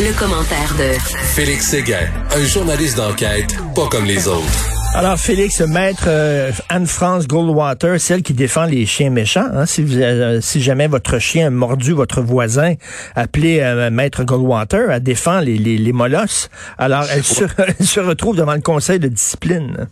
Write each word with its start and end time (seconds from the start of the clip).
Le, 0.00 0.16
commentaire 0.16 0.74
de 0.78 0.96
Félix 1.34 1.70
Séguin, 1.70 2.06
un 2.30 2.44
journaliste 2.44 2.96
d'enquête 2.96 3.56
pas 3.74 3.88
comme 3.88 4.04
les 4.04 4.28
autres. 4.28 4.68
Alors, 4.94 5.18
Félix, 5.18 5.60
maître 5.60 6.04
euh, 6.06 6.52
Anne-France 6.68 7.26
Goldwater, 7.26 8.00
celle 8.00 8.22
qui 8.22 8.32
défend 8.32 8.64
les 8.64 8.86
chiens 8.86 9.10
méchants. 9.10 9.48
Hein, 9.52 9.66
si, 9.66 9.82
vous, 9.82 9.96
euh, 9.96 10.40
si 10.40 10.62
jamais 10.62 10.86
votre 10.86 11.18
chien 11.18 11.48
a 11.48 11.50
mordu 11.50 11.92
votre 11.92 12.20
voisin, 12.20 12.74
appelez 13.16 13.58
euh, 13.60 13.90
maître 13.90 14.22
Goldwater, 14.22 14.90
elle 14.92 15.02
défend 15.02 15.40
les, 15.40 15.58
les, 15.58 15.78
les 15.78 15.92
molosses. 15.92 16.48
Alors, 16.78 17.04
elle 17.12 17.24
se, 17.24 17.44
elle 17.78 17.86
se 17.86 18.00
retrouve 18.00 18.36
devant 18.36 18.54
le 18.54 18.60
conseil 18.60 19.00
de 19.00 19.08
discipline. 19.08 19.88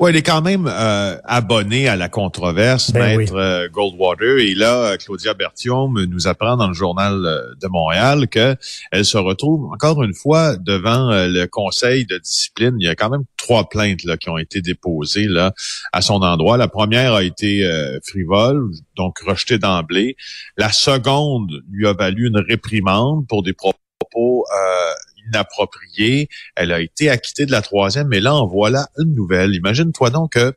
Oui, 0.00 0.12
il 0.12 0.16
est 0.16 0.22
quand 0.22 0.40
même 0.40 0.66
euh, 0.66 1.18
abonné 1.24 1.86
à 1.86 1.94
la 1.94 2.08
controverse, 2.08 2.90
Ben 2.90 3.18
Maître 3.18 3.36
euh, 3.36 3.68
Goldwater. 3.68 4.38
Et 4.38 4.54
là, 4.54 4.96
Claudia 4.96 5.34
Bertium 5.34 6.02
nous 6.06 6.26
apprend 6.26 6.56
dans 6.56 6.68
le 6.68 6.72
journal 6.72 7.26
euh, 7.26 7.54
de 7.60 7.68
Montréal 7.68 8.26
que 8.28 8.56
elle 8.92 9.04
se 9.04 9.18
retrouve 9.18 9.70
encore 9.74 10.02
une 10.02 10.14
fois 10.14 10.56
devant 10.56 11.10
euh, 11.10 11.28
le 11.28 11.44
Conseil 11.46 12.06
de 12.06 12.16
discipline. 12.16 12.76
Il 12.80 12.86
y 12.86 12.88
a 12.88 12.94
quand 12.94 13.10
même 13.10 13.24
trois 13.36 13.68
plaintes 13.68 14.02
là, 14.04 14.16
qui 14.16 14.30
ont 14.30 14.38
été 14.38 14.62
déposées 14.62 15.26
là 15.28 15.52
à 15.92 16.00
son 16.00 16.22
endroit. 16.22 16.56
La 16.56 16.68
première 16.68 17.12
a 17.12 17.22
été 17.22 17.66
euh, 17.66 17.98
frivole, 18.02 18.70
donc 18.96 19.18
rejetée 19.18 19.58
d'emblée. 19.58 20.16
La 20.56 20.72
seconde 20.72 21.50
lui 21.70 21.86
a 21.86 21.92
valu 21.92 22.26
une 22.26 22.40
réprimande 22.40 23.26
pour 23.28 23.42
des 23.42 23.52
propos 23.52 23.74
euh, 24.14 24.92
inappropriée. 25.30 26.28
Elle 26.56 26.72
a 26.72 26.80
été 26.80 27.08
acquittée 27.10 27.46
de 27.46 27.52
la 27.52 27.62
troisième, 27.62 28.08
mais 28.08 28.20
là, 28.20 28.34
en 28.34 28.46
voilà 28.46 28.88
une 28.98 29.14
nouvelle. 29.14 29.54
Imagine-toi 29.54 30.10
donc 30.10 30.32
que 30.32 30.54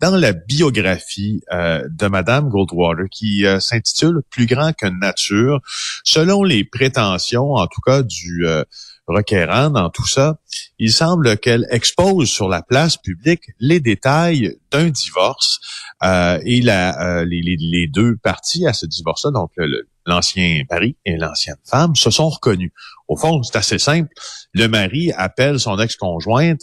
dans 0.00 0.16
la 0.16 0.32
biographie 0.32 1.42
euh, 1.52 1.82
de 1.88 2.06
Madame 2.06 2.48
Goldwater, 2.48 3.06
qui 3.10 3.46
euh, 3.46 3.60
s'intitule 3.60 4.20
Plus 4.30 4.46
grand 4.46 4.72
que 4.72 4.86
nature, 4.86 5.60
selon 6.04 6.42
les 6.42 6.64
prétentions, 6.64 7.52
en 7.52 7.66
tout 7.66 7.80
cas 7.80 8.02
du 8.02 8.46
euh, 8.46 8.62
requérant 9.06 9.70
dans 9.70 9.90
tout 9.90 10.06
ça, 10.06 10.38
il 10.78 10.92
semble 10.92 11.38
qu'elle 11.38 11.66
expose 11.70 12.28
sur 12.28 12.48
la 12.48 12.62
place 12.62 12.96
publique 12.96 13.42
les 13.60 13.80
détails 13.80 14.58
d'un 14.70 14.88
divorce 14.90 15.58
euh, 16.02 16.38
et 16.44 16.60
la, 16.60 17.20
euh, 17.20 17.24
les, 17.24 17.40
les- 17.42 17.86
deux 17.88 18.16
parties 18.16 18.66
à 18.66 18.72
ce 18.72 18.84
divorce-là, 18.86 19.30
donc 19.30 19.50
l'ancien 20.06 20.62
mari 20.70 20.96
et 21.04 21.16
l'ancienne 21.16 21.56
femme, 21.64 21.94
se 21.96 22.10
sont 22.10 22.28
reconnus. 22.28 22.72
Au 23.08 23.16
fond, 23.16 23.42
c'est 23.42 23.56
assez 23.56 23.78
simple. 23.78 24.08
Le 24.52 24.66
mari 24.66 25.12
appelle 25.12 25.60
son 25.60 25.78
ex-conjointe 25.78 26.60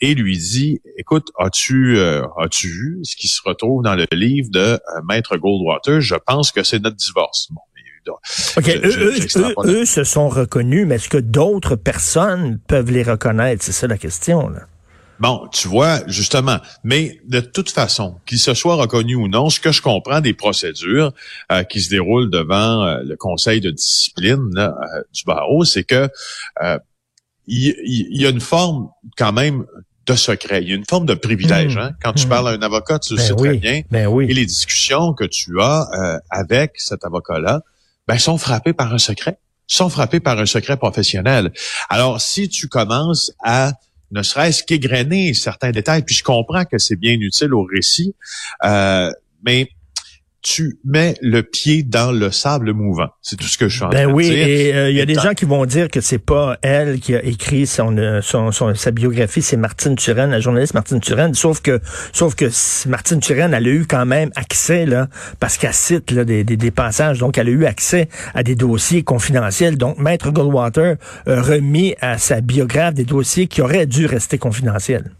et 0.00 0.14
lui 0.14 0.36
dit 0.36 0.80
Écoute, 0.98 1.28
as-tu 1.38 1.96
euh, 1.96 2.22
as-tu 2.40 2.68
vu 2.68 2.98
ce 3.04 3.14
qui 3.16 3.28
se 3.28 3.40
retrouve 3.44 3.82
dans 3.82 3.94
le 3.94 4.06
livre 4.12 4.48
de 4.50 4.58
euh, 4.58 4.78
Maître 5.08 5.36
Goldwater? 5.36 6.00
Je 6.00 6.16
pense 6.16 6.50
que 6.50 6.62
c'est 6.64 6.80
notre 6.82 6.96
divorce. 6.96 7.48
OK, 8.12 8.64
Je- 8.66 8.78
eux, 8.86 8.90
je- 8.90 9.38
eux, 9.38 9.54
eux, 9.64 9.80
eux 9.82 9.84
se 9.84 10.04
sont 10.04 10.28
reconnus, 10.28 10.86
mais 10.86 10.96
est-ce 10.96 11.08
que 11.08 11.18
d'autres 11.18 11.76
personnes 11.76 12.58
peuvent 12.66 12.90
les 12.90 13.02
reconnaître? 13.02 13.62
C'est 13.64 13.72
ça 13.72 13.86
la 13.86 13.98
question. 13.98 14.48
Là. 14.48 14.60
Bon, 15.20 15.46
tu 15.52 15.68
vois, 15.68 16.00
justement, 16.08 16.58
mais 16.82 17.20
de 17.28 17.38
toute 17.40 17.70
façon, 17.70 18.16
qu'il 18.26 18.38
se 18.38 18.52
soit 18.52 18.74
reconnu 18.74 19.14
ou 19.14 19.28
non, 19.28 19.48
ce 19.48 19.60
que 19.60 19.70
je 19.70 19.80
comprends 19.80 20.20
des 20.20 20.34
procédures 20.34 21.12
euh, 21.52 21.62
qui 21.62 21.80
se 21.80 21.88
déroulent 21.90 22.30
devant 22.30 22.82
euh, 22.84 22.98
le 23.04 23.16
conseil 23.16 23.60
de 23.60 23.70
discipline 23.70 24.50
là, 24.54 24.74
euh, 24.96 25.02
du 25.12 25.22
barreau, 25.24 25.64
c'est 25.64 25.84
que 25.84 26.08
euh, 26.62 26.78
il 27.46 27.74
il 27.86 28.20
y, 28.20 28.26
a 28.26 28.30
une 28.30 28.40
forme 28.40 28.88
quand 29.16 29.32
même 29.32 29.64
de 30.06 30.14
secret, 30.14 30.62
il 30.62 30.68
y 30.68 30.72
a 30.72 30.74
une 30.76 30.84
forme 30.84 31.06
de 31.06 31.14
privilège. 31.14 31.76
Mhm. 31.76 31.82
Hein? 31.82 31.90
Quand 32.02 32.12
tu 32.12 32.24
Mhm. 32.24 32.28
parles 32.30 32.48
à 32.48 32.50
un 32.52 32.62
avocat, 32.62 32.98
tu 32.98 33.12
le 33.14 33.18
Ben 33.18 33.24
sais 33.26 33.34
très 33.34 33.56
bien, 33.56 33.82
ben 33.90 34.06
oui. 34.08 34.26
et 34.28 34.34
les 34.34 34.46
discussions 34.46 35.14
que 35.14 35.24
tu 35.24 35.60
as 35.60 35.88
euh, 35.94 36.18
avec 36.30 36.72
cet 36.76 37.04
avocat-là, 37.04 37.60
ben, 38.06 38.18
sont 38.18 38.38
frappées 38.38 38.72
par 38.72 38.92
un 38.92 38.98
secret, 38.98 39.38
sont 39.66 39.88
frappées 39.88 40.20
par 40.20 40.38
un 40.38 40.46
secret 40.46 40.76
professionnel. 40.76 41.52
Alors, 41.88 42.20
si 42.20 42.48
tu 42.48 42.68
commences 42.68 43.32
à 43.42 43.72
ne 44.10 44.22
serait-ce 44.22 44.62
qu'égrener 44.62 45.34
certains 45.34 45.70
détails, 45.70 46.02
puis 46.02 46.14
je 46.14 46.22
comprends 46.22 46.64
que 46.64 46.78
c'est 46.78 46.96
bien 46.96 47.14
utile 47.18 47.52
au 47.52 47.64
récit, 47.64 48.14
euh, 48.64 49.10
mais 49.44 49.70
tu 50.44 50.78
mets 50.84 51.16
le 51.22 51.42
pied 51.42 51.82
dans 51.82 52.12
le 52.12 52.30
sable 52.30 52.72
mouvant. 52.74 53.08
C'est 53.22 53.36
tout 53.36 53.46
ce 53.46 53.56
que 53.56 53.66
je 53.66 53.76
suis 53.76 53.84
en 53.84 53.88
Ben 53.88 54.04
train 54.04 54.12
oui, 54.14 54.28
de 54.28 54.34
dire. 54.34 54.46
et 54.46 54.74
euh, 54.74 54.90
il 54.90 54.96
y 54.96 55.00
a 55.00 55.06
des 55.06 55.14
gens 55.14 55.32
qui 55.32 55.46
vont 55.46 55.64
dire 55.64 55.88
que 55.88 56.02
c'est 56.02 56.18
pas 56.18 56.58
elle 56.60 57.00
qui 57.00 57.14
a 57.16 57.24
écrit 57.24 57.66
son, 57.66 57.96
euh, 57.96 58.20
son, 58.20 58.52
son- 58.52 58.74
sa 58.74 58.90
biographie, 58.90 59.40
c'est 59.40 59.56
Martine 59.56 59.96
Turenne, 59.96 60.30
la 60.30 60.40
journaliste 60.40 60.74
Martine 60.74 61.00
Turenne. 61.00 61.32
Sauf 61.32 61.62
que, 61.62 61.80
sauf 62.12 62.34
que 62.34 62.44
Martine 62.88 63.20
Turenne, 63.20 63.54
elle 63.54 63.66
a 63.66 63.70
eu 63.70 63.86
quand 63.86 64.04
même 64.04 64.30
accès 64.36 64.84
là, 64.84 65.08
parce 65.40 65.56
qu'elle 65.56 65.72
cite 65.72 66.10
là, 66.10 66.24
des, 66.26 66.44
des, 66.44 66.58
des 66.58 66.70
passages, 66.70 67.18
donc 67.20 67.38
elle 67.38 67.48
a 67.48 67.50
eu 67.50 67.64
accès 67.64 68.10
à 68.34 68.42
des 68.42 68.54
dossiers 68.54 69.02
confidentiels. 69.02 69.78
Donc 69.78 69.98
Maître 69.98 70.30
Goldwater 70.30 70.96
a 71.26 71.40
remis 71.40 71.94
à 72.02 72.18
sa 72.18 72.42
biographe 72.42 72.92
des 72.92 73.04
dossiers 73.04 73.46
qui 73.46 73.62
auraient 73.62 73.86
dû 73.86 74.04
rester 74.04 74.36
confidentiels. 74.36 75.10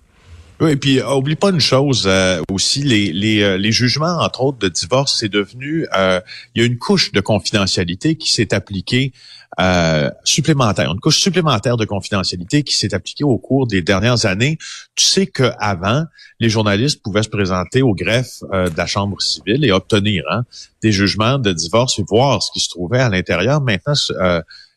Oui, 0.61 0.71
et 0.71 0.77
puis 0.77 1.01
euh, 1.01 1.15
oublie 1.15 1.35
pas 1.35 1.51
une 1.51 1.61
chose 1.61 2.05
euh, 2.07 2.41
aussi, 2.51 2.83
les, 2.83 3.13
les, 3.13 3.43
euh, 3.43 3.59
les 3.59 3.73
jugements, 3.73 4.19
entre 4.21 4.43
autres, 4.43 4.59
de 4.59 4.69
divorce, 4.69 5.17
c'est 5.19 5.29
devenu, 5.29 5.87
euh, 5.97 6.21
il 6.55 6.63
y 6.63 6.65
a 6.65 6.67
une 6.67 6.79
couche 6.79 7.11
de 7.11 7.21
confidentialité 7.21 8.15
qui 8.15 8.31
s'est 8.31 8.55
appliquée 8.55 9.13
euh, 9.61 10.11
supplémentaire, 10.23 10.93
une 10.93 11.01
couche 11.01 11.21
supplémentaire 11.21 11.77
de 11.77 11.85
confidentialité 11.85 12.63
qui 12.63 12.77
s'est 12.77 12.95
appliquée 12.95 13.25
au 13.25 13.37
cours 13.39 13.67
des 13.67 13.83
dernières 13.83 14.27
années. 14.27 14.59
Tu 14.95 15.05
sais 15.05 15.27
qu'avant, 15.27 16.05
les 16.39 16.49
journalistes 16.49 17.03
pouvaient 17.03 17.23
se 17.25 17.29
présenter 17.29 17.83
au 17.83 17.95
greffe 17.95 18.43
euh, 18.53 18.69
de 18.69 18.77
la 18.77 18.87
Chambre 18.87 19.21
civile 19.21 19.65
et 19.65 19.73
obtenir 19.73 20.25
hein, 20.31 20.45
des 20.83 20.93
jugements 20.93 21.39
de 21.39 21.53
divorce 21.53 21.99
et 21.99 22.05
voir 22.09 22.43
ce 22.43 22.53
qui 22.53 22.61
se 22.61 22.69
trouvait 22.69 23.01
à 23.01 23.09
l'intérieur. 23.09 23.61
Maintenant, 23.61 23.95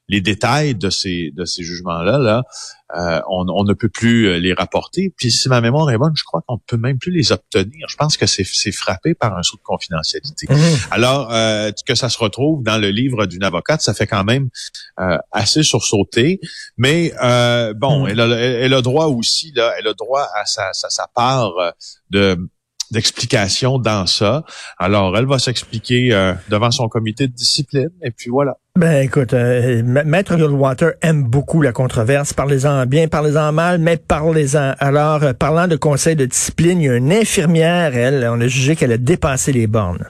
les 0.10 0.22
détails 0.22 0.76
de 0.76 0.90
ces 0.90 1.32
de 1.36 1.46
ces 1.46 1.64
jugements-là, 1.64 2.18
là, 2.18 2.44
euh, 2.96 3.20
on, 3.30 3.46
on 3.50 3.64
ne 3.66 3.74
peut 3.74 3.90
plus 3.90 4.28
euh, 4.28 4.38
les 4.40 4.54
rapporter. 4.54 5.14
Puis 5.18 5.32
si 5.32 5.50
ma 5.50 5.60
mémoire 5.60 5.90
est 5.92 5.98
bonne, 5.98 6.14
je 6.16 6.24
crois 6.24 6.42
qu'on 6.48 6.56
ne 6.56 6.60
peut 6.66 6.78
même 6.78 6.98
plus 6.98 7.12
les 7.12 7.34
obtenir. 7.34 7.88
Je 7.90 7.96
pense 7.98 8.16
que 8.16 8.26
c'est 8.26 8.46
c'est 8.46 8.72
frappé 8.72 9.14
par 9.16 9.38
un 9.38 9.44
saut 9.44 9.58
de 9.58 9.62
confidentialité. 9.64 10.48
Alors 10.92 11.32
euh, 11.34 11.72
que 11.86 11.96
ça 11.96 12.08
se 12.10 12.18
retrouve 12.18 12.64
dans 12.64 12.78
le 12.78 12.90
livre 12.90 13.26
d'une 13.26 13.44
avocate, 13.44 13.82
ça 13.82 13.94
fait 13.94 14.08
quand 14.08 14.24
même 14.24 14.50
euh, 15.00 15.18
assez 15.34 15.64
sursauter. 15.64 16.40
Mais 16.78 17.12
euh, 17.22 17.74
bon, 17.74 18.06
Mm. 18.06 18.10
elle, 18.10 18.20
a, 18.22 18.28
elle, 18.38 18.74
a 18.74 18.82
droit 18.82 19.08
aussi 19.08 19.52
là, 19.56 19.74
elle 19.78 19.88
a 19.88 19.94
droit 19.94 20.28
à 20.36 20.46
sa, 20.46 20.72
sa, 20.74 20.90
sa 20.90 21.08
part 21.14 21.54
de 22.12 22.38
d'explication 22.92 23.80
dans 23.80 24.06
ça. 24.06 24.44
Alors, 24.78 25.18
elle 25.18 25.26
va 25.26 25.40
s'expliquer 25.40 26.14
euh, 26.14 26.34
devant 26.50 26.72
son 26.72 26.88
comité 26.88 27.28
de 27.28 27.34
discipline, 27.34 27.90
et 28.04 28.12
puis 28.12 28.30
voilà. 28.30 28.58
Ben 28.78 29.02
écoute, 29.04 29.34
euh, 29.34 29.82
Ma- 29.84 30.04
Maître 30.04 30.36
Goldwater 30.36 30.92
aime 31.02 31.24
beaucoup 31.24 31.62
la 31.64 31.72
controverse. 31.72 32.34
Parlez-en 32.34 32.86
bien, 32.86 33.08
parlez-en 33.08 33.52
mal, 33.52 33.80
mais 33.80 33.98
parlez-en. 33.98 34.74
Alors, 34.80 35.24
euh, 35.24 35.34
parlant 35.34 35.68
de 35.68 35.76
conseil 35.76 36.16
de 36.16 36.26
discipline, 36.26 36.80
il 36.82 36.86
y 36.86 36.90
a 36.90 36.96
une 36.96 37.12
infirmière, 37.12 37.96
elle, 37.96 38.28
on 38.32 38.40
a 38.40 38.48
jugé 38.48 38.76
qu'elle 38.76 38.92
a 38.92 38.98
dépassé 38.98 39.52
les 39.52 39.66
bornes. 39.68 40.06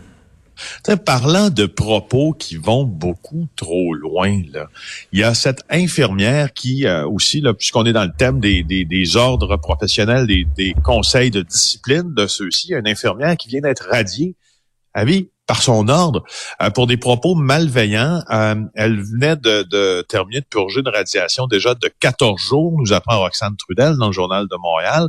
Tu 0.84 0.92
sais, 0.92 0.98
parlant 0.98 1.50
de 1.50 1.66
propos 1.66 2.34
qui 2.34 2.56
vont 2.56 2.84
beaucoup 2.84 3.48
trop 3.56 3.94
loin, 3.94 4.42
là, 4.52 4.68
il 5.12 5.20
y 5.20 5.24
a 5.24 5.34
cette 5.34 5.64
infirmière 5.70 6.54
qui 6.54 6.86
euh, 6.86 7.08
aussi, 7.08 7.44
puisqu'on 7.58 7.86
est 7.86 7.94
dans 7.94 8.06
le 8.06 8.14
thème 8.18 8.40
des, 8.40 8.64
des, 8.64 8.86
des 8.86 9.16
ordres 9.16 9.58
professionnels, 9.58 10.28
des, 10.28 10.46
des 10.56 10.74
conseils 10.84 11.32
de 11.32 11.42
discipline 11.42 12.14
de 12.14 12.28
ceux-ci, 12.28 12.74
une 12.74 12.88
infirmière 12.88 13.38
qui 13.38 13.50
vient 13.50 13.62
d'être 13.62 13.88
radiée 13.90 14.36
à 14.94 15.06
vie 15.06 15.30
par 15.48 15.62
son 15.62 15.88
ordre 15.88 16.24
euh, 16.62 16.70
pour 16.70 16.86
des 16.86 16.98
propos 16.98 17.34
malveillants. 17.34 18.22
Euh, 18.30 18.56
elle 18.76 19.02
venait 19.02 19.38
de, 19.38 19.64
de 19.64 20.06
terminer 20.08 20.42
de 20.42 20.46
purger 20.46 20.82
une 20.82 20.90
radiation 20.90 21.48
déjà 21.48 21.74
de 21.74 21.90
14 22.00 22.40
jours, 22.40 22.74
nous 22.78 22.94
apprend 22.94 23.18
Roxane 23.20 23.56
Trudel 23.58 23.96
dans 23.98 24.08
le 24.08 24.14
journal 24.14 24.48
de 24.48 24.56
Montréal, 24.58 25.08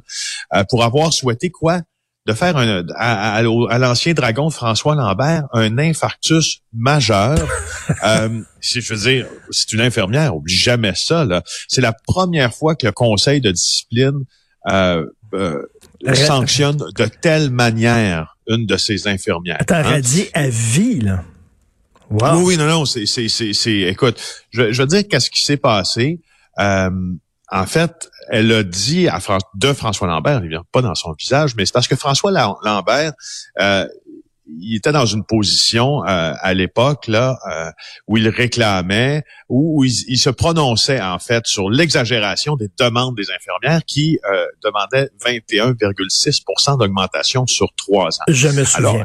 euh, 0.55 0.65
pour 0.71 0.85
avoir 0.85 1.13
souhaité 1.13 1.51
quoi? 1.51 1.81
De 2.29 2.35
faire 2.35 2.57
un, 2.59 2.85
à, 2.95 3.37
à- 3.39 3.39
à 3.39 3.79
l'ancien 3.79 4.13
dragon 4.13 4.51
François 4.51 4.95
Lambert 4.95 5.45
un 5.55 5.79
infarctus 5.79 6.59
majeur. 6.75 7.39
euh, 8.05 8.43
si 8.61 8.83
je 8.83 8.95
veux 8.95 9.01
dire, 9.01 9.27
c'est 9.51 9.73
une 9.73 9.81
infirmière, 9.81 10.37
oublie 10.37 10.55
jamais 10.55 10.93
ça. 10.95 11.25
là. 11.25 11.43
C'est 11.69 11.81
la 11.81 11.95
première 12.07 12.55
fois 12.55 12.75
que 12.77 12.87
le 12.87 12.93
conseil 12.93 13.41
de 13.41 13.51
discipline 13.51 14.25
euh, 14.71 15.07
euh, 15.35 15.63
sanctionne 16.15 16.77
de 16.97 17.07
telle 17.07 17.51
manière 17.51 18.37
une 18.47 18.67
de 18.67 18.77
ces 18.77 19.09
infirmières. 19.09 19.57
Attends, 19.61 19.77
hein. 19.77 19.83
radié 19.83 20.31
à 20.35 20.49
vie, 20.49 21.01
là. 21.01 21.25
Wow. 22.11 22.37
Oui, 22.37 22.43
oui, 22.45 22.57
non, 22.57 22.67
non, 22.67 22.85
c'est, 22.85 23.07
c'est, 23.07 23.29
c'est, 23.29 23.53
c'est- 23.53 23.81
écoute, 23.83 24.19
je, 24.51 24.71
je 24.73 24.83
veux 24.83 24.89
dire 24.89 25.03
qu'est-ce 25.09 25.31
qui 25.31 25.45
s'est 25.45 25.57
passé. 25.59 26.21
Euh, 26.59 26.91
en 27.51 27.67
fait, 27.67 28.11
elle 28.31 28.53
a 28.53 28.63
dit 28.63 29.09
à 29.09 29.21
Fran- 29.21 29.39
de 29.55 29.73
François 29.73 30.07
Lambert, 30.09 30.39
évidemment 30.41 30.65
pas 30.73 30.83
dans 30.83 30.95
son 30.95 31.13
visage, 31.13 31.55
mais 31.57 31.65
c'est 31.67 31.73
parce 31.73 31.89
que 31.89 31.97
François 31.97 32.31
La- 32.31 32.55
Lambert, 32.63 33.13
euh, 33.61 33.87
il 34.61 34.77
était 34.77 34.93
dans 34.93 35.05
une 35.05 35.25
position 35.25 36.03
euh, 36.07 36.33
à 36.41 36.55
l'époque 36.55 37.07
là 37.07 37.39
euh, 37.53 37.71
où 38.07 38.17
il 38.17 38.29
réclamait, 38.31 39.23
où, 39.51 39.81
où 39.81 39.85
il, 39.85 39.93
il 40.09 40.17
se 40.19 40.31
prononçait 40.31 41.03
en 41.03 41.19
fait 41.19 41.47
sur 41.47 41.69
l'exagération 41.69 42.57
des 42.57 42.69
demandes 42.79 43.15
des 43.15 43.27
infirmières 43.31 43.85
qui 43.87 44.19
euh, 44.31 44.47
demandaient 44.65 45.11
21,6% 45.23 46.79
d'augmentation 46.79 47.47
sur 47.47 47.69
trois 47.77 48.09
ans. 48.09 48.25
Je 48.29 48.49
me 48.49 48.65
souviens. 48.65 48.89
Alors, 48.91 49.05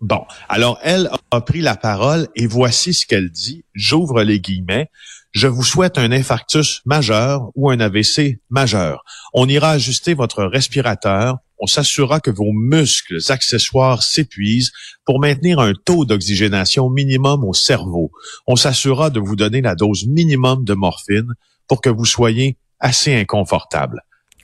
Bon, 0.00 0.24
alors 0.48 0.78
elle 0.82 1.10
a 1.30 1.40
pris 1.42 1.60
la 1.60 1.76
parole 1.76 2.28
et 2.34 2.46
voici 2.46 2.94
ce 2.94 3.04
qu'elle 3.06 3.30
dit. 3.30 3.64
J'ouvre 3.74 4.22
les 4.22 4.40
guillemets. 4.40 4.88
Je 5.32 5.46
vous 5.46 5.62
souhaite 5.62 5.98
un 5.98 6.10
infarctus 6.10 6.80
majeur 6.86 7.50
ou 7.54 7.70
un 7.70 7.78
AVC 7.80 8.40
majeur. 8.48 9.04
On 9.34 9.46
ira 9.46 9.72
ajuster 9.72 10.14
votre 10.14 10.42
respirateur. 10.44 11.36
On 11.58 11.66
s'assurera 11.66 12.20
que 12.20 12.30
vos 12.30 12.50
muscles 12.52 13.18
accessoires 13.28 14.02
s'épuisent 14.02 14.72
pour 15.04 15.20
maintenir 15.20 15.58
un 15.58 15.74
taux 15.84 16.06
d'oxygénation 16.06 16.88
minimum 16.88 17.44
au 17.44 17.52
cerveau. 17.52 18.10
On 18.46 18.56
s'assurera 18.56 19.10
de 19.10 19.20
vous 19.20 19.36
donner 19.36 19.60
la 19.60 19.74
dose 19.74 20.06
minimum 20.06 20.64
de 20.64 20.72
morphine 20.72 21.34
pour 21.68 21.82
que 21.82 21.90
vous 21.90 22.06
soyez 22.06 22.56
assez 22.80 23.14
inconfortable. 23.14 24.00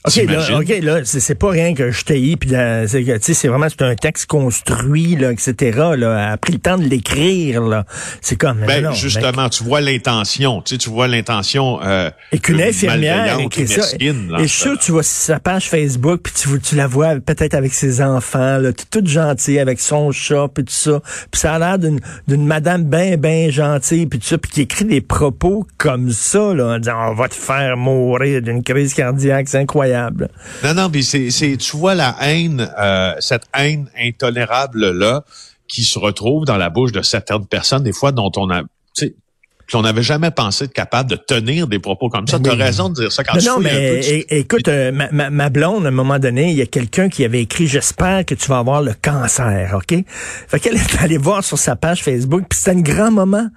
OK, 0.06 0.16
là, 0.28 0.58
OK, 0.58 0.68
là, 0.82 1.00
c'est 1.04 1.34
pas 1.34 1.50
rien 1.50 1.74
que 1.74 1.90
je 1.90 2.04
t'ai 2.04 2.36
puis 2.36 2.50
c'est 2.50 3.04
que, 3.04 3.16
tu 3.16 3.22
sais, 3.22 3.34
c'est 3.34 3.48
vraiment, 3.48 3.66
c'est 3.68 3.82
un 3.82 3.94
texte 3.94 4.26
construit, 4.26 5.16
là, 5.16 5.32
etc., 5.32 5.54
là, 5.76 5.94
elle 5.94 6.32
a 6.32 6.36
pris 6.36 6.52
le 6.52 6.58
temps 6.58 6.78
de 6.78 6.84
l'écrire, 6.84 7.62
là. 7.62 7.84
C'est 8.20 8.36
comme, 8.36 8.64
Ben, 8.66 8.82
non, 8.82 8.92
justement, 8.92 9.48
tu 9.48 9.64
vois 9.64 9.80
l'intention, 9.80 10.62
tu 10.62 10.74
sais, 10.74 10.78
tu 10.78 10.90
vois 10.90 11.08
l'intention. 11.08 11.80
Euh, 11.82 12.10
Et 12.32 12.38
qu'une 12.38 12.60
infirmière 12.60 13.38
écrit 13.40 13.62
et 13.62 13.66
ça. 13.66 13.82
mesquine, 13.92 14.30
là, 14.30 14.38
Et 14.38 14.42
je 14.42 14.52
suis 14.52 14.62
sûr 14.62 14.78
tu 14.78 14.92
vois 14.92 15.02
sa 15.02 15.40
page 15.40 15.68
Facebook, 15.68 16.20
puis 16.22 16.32
tu, 16.34 16.60
tu 16.60 16.76
la 16.76 16.86
vois 16.86 17.16
peut-être 17.16 17.54
avec 17.54 17.74
ses 17.74 18.00
enfants, 18.00 18.58
là, 18.58 18.70
toute 18.72 19.08
gentille, 19.08 19.58
avec 19.58 19.80
son 19.80 20.12
chat, 20.12 20.48
puis 20.52 20.64
tout 20.64 20.72
ça. 20.72 21.00
Puis 21.30 21.40
ça 21.40 21.54
a 21.54 21.58
l'air 21.58 21.78
d'une 21.78 22.00
d'une 22.28 22.46
madame 22.46 22.84
bien, 22.84 23.16
bien 23.16 23.50
gentille, 23.50 24.06
puis 24.06 24.18
tout 24.18 24.26
ça, 24.26 24.38
puis 24.38 24.50
qui 24.50 24.60
écrit 24.62 24.84
des 24.84 25.00
propos 25.00 25.66
comme 25.78 26.10
ça, 26.10 26.54
là, 26.54 26.74
en 26.74 26.78
disant 26.78 27.10
«On 27.10 27.14
va 27.14 27.28
te 27.28 27.34
faire 27.34 27.76
mourir 27.76 28.42
d'une 28.42 28.62
crise 28.62 28.94
cardiaque, 28.94 29.48
c'est 29.48 29.58
incroyable. 29.58 29.95
Non, 30.64 30.74
non, 30.74 30.90
puis 30.90 31.04
c'est, 31.04 31.30
c'est, 31.30 31.56
tu 31.56 31.76
vois 31.76 31.94
la 31.94 32.16
haine, 32.20 32.70
euh, 32.78 33.14
cette 33.20 33.44
haine 33.54 33.90
intolérable 33.98 34.90
là, 34.90 35.24
qui 35.68 35.82
se 35.82 35.98
retrouve 35.98 36.44
dans 36.44 36.56
la 36.56 36.70
bouche 36.70 36.92
de 36.92 37.02
certaines 37.02 37.46
personnes, 37.46 37.82
des 37.82 37.92
fois 37.92 38.12
dont 38.12 38.30
on 38.36 38.50
a, 38.50 38.62
tu 39.66 39.72
sais, 39.72 39.76
qu'on 39.78 39.82
n'avait 39.82 40.02
jamais 40.02 40.30
pensé 40.30 40.64
être 40.64 40.72
capable 40.72 41.10
de 41.10 41.16
tenir 41.16 41.66
des 41.66 41.78
propos 41.78 42.08
comme 42.08 42.26
ça. 42.26 42.38
Ben 42.38 42.44
Tu 42.44 42.50
as 42.50 42.54
oui. 42.54 42.62
raison 42.62 42.88
de 42.88 42.94
dire 42.94 43.12
ça 43.12 43.24
quand 43.24 43.38
tu 43.38 43.46
non, 43.46 43.58
mais 43.60 44.00
tu- 44.00 44.24
écoute, 44.34 44.68
euh, 44.68 44.92
ma, 44.92 45.10
ma, 45.10 45.30
ma 45.30 45.48
blonde, 45.50 45.84
à 45.84 45.88
un 45.88 45.92
moment 45.92 46.18
donné, 46.18 46.50
il 46.50 46.56
y 46.56 46.62
a 46.62 46.66
quelqu'un 46.66 47.08
qui 47.08 47.24
avait 47.24 47.42
écrit 47.42 47.66
J'espère 47.66 48.24
que 48.24 48.34
tu 48.34 48.46
vas 48.48 48.58
avoir 48.58 48.82
le 48.82 48.94
cancer, 49.00 49.74
OK? 49.76 50.04
Fait 50.48 50.60
qu'elle 50.60 50.76
est 50.76 51.00
allée 51.02 51.18
voir 51.18 51.42
sur 51.44 51.58
sa 51.58 51.74
page 51.76 52.02
Facebook, 52.02 52.44
puis 52.48 52.58
c'était 52.58 52.72
une 52.74 52.82
grand 52.82 53.10
maman. 53.10 53.48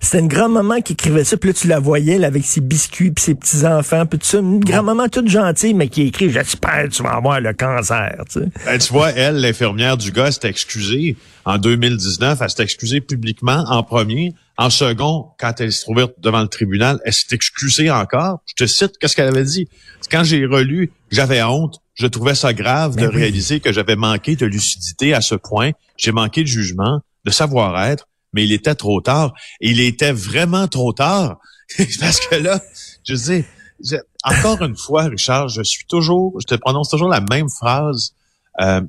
C'était 0.00 0.20
une 0.20 0.28
grand 0.28 0.48
maman 0.48 0.80
qui 0.80 0.92
écrivait 0.92 1.24
ça, 1.24 1.36
puis 1.36 1.50
là, 1.50 1.54
tu 1.54 1.66
la 1.68 1.78
voyais 1.80 2.18
là, 2.18 2.28
avec 2.28 2.44
ses 2.44 2.60
biscuits, 2.60 3.10
puis 3.10 3.24
ses 3.24 3.34
petits-enfants, 3.34 4.06
puis 4.06 4.18
tout 4.18 4.26
ça. 4.26 4.38
Une 4.38 4.60
grand 4.60 4.82
maman 4.82 5.08
toute 5.08 5.28
gentille, 5.28 5.74
mais 5.74 5.88
qui 5.88 6.02
écrit 6.02 6.30
J'espère 6.30 6.84
que 6.84 6.88
tu 6.94 7.02
vas 7.02 7.14
avoir 7.14 7.40
le 7.40 7.52
cancer, 7.52 8.14
tu 8.30 8.40
sais. 8.40 8.46
Ben, 8.64 8.78
tu 8.78 8.92
vois, 8.92 9.10
elle, 9.10 9.36
l'infirmière 9.40 9.96
du 9.96 10.12
gars, 10.12 10.30
s'est 10.30 10.48
excusée 10.48 11.16
en 11.44 11.58
2019. 11.58 12.38
Elle 12.40 12.50
s'est 12.50 12.62
excusée 12.62 13.00
publiquement 13.00 13.64
en 13.68 13.82
premier. 13.82 14.34
En 14.58 14.70
second, 14.70 15.26
quand 15.38 15.60
elle 15.60 15.72
se 15.72 15.82
trouvait 15.82 16.06
devant 16.18 16.40
le 16.40 16.48
tribunal, 16.48 16.98
elle 17.04 17.12
s'est 17.12 17.34
excusée 17.34 17.90
encore. 17.90 18.38
Je 18.46 18.54
te 18.54 18.66
cite, 18.66 18.96
qu'est-ce 18.98 19.14
qu'elle 19.14 19.28
avait 19.28 19.44
dit? 19.44 19.68
Quand 20.10 20.24
j'ai 20.24 20.46
relu, 20.46 20.92
j'avais 21.10 21.42
honte. 21.42 21.80
Je 21.94 22.06
trouvais 22.06 22.34
ça 22.34 22.52
grave 22.54 22.96
de 22.96 23.02
Ben 23.02 23.08
oui. 23.10 23.16
réaliser 23.22 23.60
que 23.60 23.72
j'avais 23.72 23.96
manqué 23.96 24.34
de 24.36 24.46
lucidité 24.46 25.12
à 25.14 25.20
ce 25.20 25.34
point. 25.34 25.72
J'ai 25.96 26.12
manqué 26.12 26.42
de 26.42 26.46
jugement, 26.46 27.00
de 27.24 27.30
savoir-être, 27.30 28.06
mais 28.32 28.44
il 28.44 28.52
était 28.52 28.74
trop 28.74 29.00
tard. 29.00 29.34
Et 29.60 29.70
il 29.70 29.80
était 29.80 30.12
vraiment 30.12 30.68
trop 30.68 30.92
tard. 30.92 31.38
Parce 32.00 32.20
que 32.20 32.36
là, 32.36 32.60
je 33.04 33.14
dis, 33.14 33.44
je- 33.84 33.96
encore 34.24 34.62
une 34.62 34.76
fois, 34.76 35.04
Richard, 35.04 35.48
je 35.48 35.62
suis 35.62 35.84
toujours, 35.86 36.34
je 36.40 36.46
te 36.46 36.54
prononce 36.54 36.88
toujours 36.90 37.08
la 37.08 37.20
même 37.30 37.48
phrase. 37.50 38.12
Euh, 38.60 38.80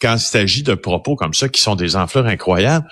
quand 0.00 0.14
il 0.14 0.20
s'agit 0.20 0.62
de 0.62 0.74
propos 0.74 1.14
comme 1.14 1.34
ça 1.34 1.48
qui 1.50 1.60
sont 1.60 1.76
des 1.76 1.94
enflures 1.96 2.26
incroyables, 2.26 2.86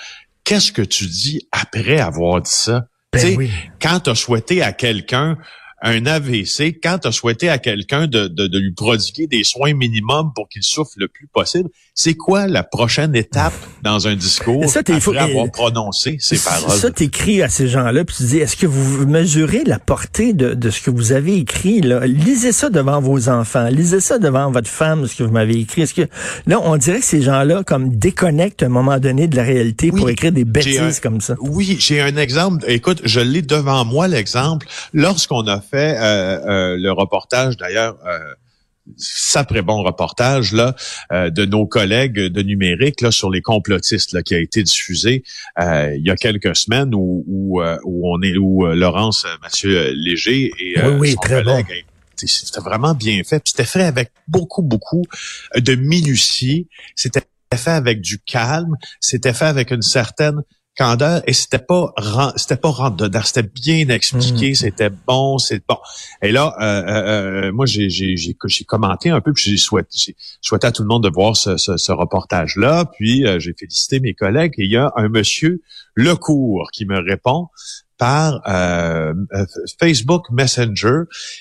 qu'est-ce 0.48 0.72
que 0.72 0.80
tu 0.80 1.06
dis 1.06 1.46
après 1.52 2.00
avoir 2.00 2.40
dit 2.40 2.50
ça? 2.50 2.86
Ben 3.12 3.36
oui. 3.36 3.50
Quand 3.82 4.00
tu 4.00 4.10
as 4.10 4.14
souhaité 4.14 4.62
à 4.62 4.72
quelqu'un 4.72 5.36
un 5.82 6.06
AVC, 6.06 6.78
quand 6.82 6.98
tu 6.98 7.08
as 7.08 7.12
souhaité 7.12 7.48
à 7.48 7.58
quelqu'un 7.58 8.06
de, 8.06 8.26
de, 8.28 8.46
de 8.46 8.58
lui 8.58 8.72
prodiguer 8.72 9.26
des 9.26 9.44
soins 9.44 9.74
minimums 9.74 10.32
pour 10.34 10.48
qu'il 10.48 10.62
souffle 10.62 10.94
le 10.98 11.08
plus 11.08 11.28
possible, 11.28 11.68
c'est 11.94 12.14
quoi 12.14 12.46
la 12.46 12.62
prochaine 12.64 13.14
étape 13.14 13.52
dans 13.82 14.06
un 14.08 14.16
discours 14.16 14.68
ça, 14.68 14.80
après 14.80 15.00
faut- 15.00 15.14
avoir 15.14 15.46
et- 15.46 15.50
prononcé 15.50 16.16
ces 16.20 16.38
paroles? 16.38 16.70
Ça, 16.76 16.90
t'écris 16.90 17.42
à 17.42 17.48
ces 17.48 17.68
gens-là, 17.68 18.04
puis 18.04 18.16
tu 18.16 18.22
dis, 18.24 18.38
est-ce 18.38 18.56
que 18.56 18.66
vous 18.66 19.06
mesurez 19.06 19.64
la 19.64 19.78
portée 19.78 20.32
de, 20.32 20.54
de 20.54 20.70
ce 20.70 20.80
que 20.82 20.90
vous 20.90 21.12
avez 21.12 21.36
écrit? 21.36 21.80
Là? 21.80 22.06
Lisez 22.06 22.52
ça 22.52 22.70
devant 22.70 23.00
vos 23.00 23.28
enfants, 23.28 23.68
lisez 23.68 24.00
ça 24.00 24.18
devant 24.18 24.50
votre 24.50 24.68
femme, 24.68 25.06
ce 25.06 25.14
que 25.16 25.22
vous 25.22 25.32
m'avez 25.32 25.58
écrit. 25.60 25.82
Est-ce 25.82 25.94
que 25.94 26.08
là, 26.46 26.60
on 26.62 26.76
dirait 26.76 26.98
que 27.00 27.04
ces 27.06 27.22
gens-là 27.22 27.62
comme 27.64 27.96
déconnectent 27.96 28.62
à 28.62 28.66
un 28.66 28.70
moment 28.70 28.98
donné 28.98 29.28
de 29.28 29.36
la 29.36 29.42
réalité 29.44 29.90
Oui, 29.92 29.98
pour 30.00 30.10
écrire 30.10 30.32
des 30.32 30.44
bêtises 30.44 30.78
un- 30.80 31.00
comme 31.02 31.20
ça? 31.20 31.34
Oui, 31.40 31.76
j'ai 31.78 32.00
un 32.00 32.16
exemple. 32.16 32.64
Écoute, 32.68 33.00
je 33.04 33.20
l'ai 33.20 33.42
devant 33.42 33.84
moi, 33.84 34.08
l'exemple. 34.08 34.66
Lorsqu'on 34.92 35.46
a 35.46 35.60
fait 35.70 35.96
euh, 35.98 36.40
euh, 36.46 36.76
le 36.76 36.90
reportage, 36.92 37.56
d'ailleurs, 37.56 37.96
euh, 38.06 38.18
sacré 38.96 39.60
bon 39.60 39.82
reportage 39.82 40.54
là 40.54 40.74
euh, 41.12 41.28
de 41.28 41.44
nos 41.44 41.66
collègues 41.66 42.18
de 42.18 42.40
numérique 42.40 43.02
là 43.02 43.10
sur 43.10 43.28
les 43.28 43.42
complotistes 43.42 44.12
là 44.12 44.22
qui 44.22 44.34
a 44.34 44.38
été 44.38 44.62
diffusé 44.62 45.24
euh, 45.60 45.94
il 45.94 46.06
y 46.06 46.10
a 46.10 46.16
quelques 46.16 46.56
semaines 46.56 46.94
où 46.94 47.22
où, 47.28 47.60
où 47.84 48.10
on 48.10 48.22
est 48.22 48.38
où 48.38 48.64
Laurence 48.64 49.26
Mathieu 49.42 49.92
Léger 49.92 50.52
et 50.58 50.78
euh, 50.78 50.92
Oui, 50.92 51.00
oui, 51.00 51.10
son 51.10 51.20
très 51.20 51.42
collègue, 51.42 51.84
c'était 52.26 52.60
vraiment 52.60 52.94
bien 52.94 53.22
fait. 53.24 53.42
C'était 53.44 53.64
fait 53.64 53.84
avec 53.84 54.10
beaucoup 54.26 54.62
beaucoup 54.62 55.04
de 55.54 55.74
minutie. 55.74 56.68
C'était 56.96 57.22
fait 57.54 57.70
avec 57.70 58.00
du 58.00 58.18
calme. 58.18 58.76
C'était 59.00 59.32
fait 59.32 59.46
avec 59.46 59.70
une 59.70 59.82
certaine 59.82 60.42
candeur 60.78 61.22
et 61.26 61.32
c'était 61.32 61.58
pas 61.58 61.92
c'était 62.36 62.56
pas 62.56 62.70
rentre 62.70 62.96
dedans 62.96 63.20
c'était 63.24 63.42
bien 63.42 63.88
expliqué 63.88 64.50
Mhm. 64.50 64.54
c'était 64.54 64.90
bon 64.90 65.38
c'est 65.38 65.60
bon 65.68 65.76
et 66.22 66.30
là 66.30 66.54
euh, 66.60 66.64
euh, 66.64 67.46
euh, 67.48 67.52
moi 67.52 67.66
j'ai 67.66 68.64
commenté 68.66 69.10
un 69.10 69.20
peu 69.20 69.32
puis 69.32 69.50
j'ai 69.50 69.56
souhaité 69.56 69.88
j'ai 69.92 70.14
souhaité 70.40 70.68
à 70.68 70.72
tout 70.72 70.82
le 70.82 70.88
monde 70.88 71.02
de 71.02 71.10
voir 71.12 71.36
ce, 71.36 71.56
ce, 71.56 71.76
ce 71.76 71.90
reportage 71.92 72.56
là 72.56 72.84
puis 72.96 73.26
euh, 73.26 73.40
j'ai 73.40 73.54
félicité 73.58 73.98
mes 73.98 74.14
collègues 74.14 74.52
et 74.58 74.64
il 74.64 74.70
y 74.70 74.76
a 74.76 74.92
un 74.96 75.08
monsieur 75.08 75.60
Lecourt 75.96 76.70
qui 76.72 76.86
me 76.86 76.98
répond 77.00 77.48
par 77.98 78.40
euh, 78.48 79.12
euh, 79.34 79.44
Facebook 79.80 80.26
Messenger 80.30 81.00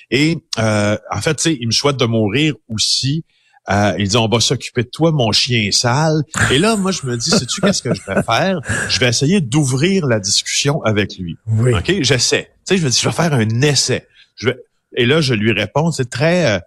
et 0.09 0.39
euh, 0.57 0.97
en 1.11 1.21
fait 1.21 1.35
tu 1.35 1.43
sais 1.43 1.57
il 1.61 1.67
me 1.67 1.71
souhaite 1.71 1.97
de 1.97 2.05
mourir 2.05 2.55
aussi 2.69 3.23
euh, 3.69 3.93
il 3.97 4.07
dit 4.07 4.17
on 4.17 4.27
va 4.27 4.39
s'occuper 4.39 4.83
de 4.83 4.89
toi, 4.89 5.11
mon 5.11 5.31
chien 5.31 5.69
sale. 5.71 6.23
Et 6.51 6.57
là, 6.57 6.75
moi, 6.75 6.91
je 6.91 7.05
me 7.05 7.17
dis, 7.17 7.29
sais-tu 7.29 7.61
qu'est-ce 7.61 7.81
que 7.81 7.93
je 7.93 8.01
vais 8.07 8.23
faire? 8.23 8.59
Je 8.89 8.99
vais 8.99 9.09
essayer 9.09 9.41
d'ouvrir 9.41 10.05
la 10.07 10.19
discussion 10.19 10.81
avec 10.83 11.17
lui. 11.17 11.37
Oui. 11.47 11.73
OK? 11.73 12.01
J'essaie. 12.01 12.51
Tu 12.65 12.75
sais, 12.75 12.77
je 12.77 12.85
me 12.85 12.89
dis, 12.89 12.99
je 12.99 13.07
vais 13.07 13.15
faire 13.15 13.33
un 13.33 13.61
essai. 13.61 14.07
Je 14.35 14.47
vais... 14.47 14.57
Et 14.95 15.05
là, 15.05 15.21
je 15.21 15.33
lui 15.33 15.51
réponds, 15.51 15.91
c'est 15.91 16.09
très, 16.09 16.55
euh, 16.55 16.59